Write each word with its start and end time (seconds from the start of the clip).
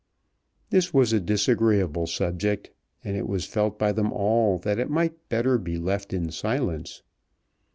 This 0.71 0.95
was 0.95 1.13
a 1.13 1.19
disagreeable 1.19 2.07
subject, 2.07 2.71
and 3.03 3.15
it 3.15 3.27
was 3.27 3.45
felt 3.45 3.77
by 3.77 3.91
them 3.91 4.11
all 4.11 4.57
that 4.57 4.79
it 4.79 4.89
might 4.89 5.29
better 5.29 5.59
be 5.59 5.77
left 5.77 6.11
in 6.11 6.31
silence. 6.31 7.03